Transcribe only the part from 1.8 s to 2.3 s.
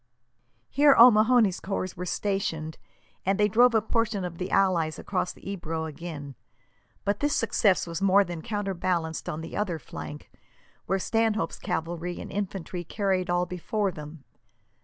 were